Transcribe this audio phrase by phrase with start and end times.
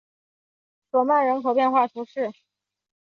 [0.89, 2.31] 索曼人口变化图示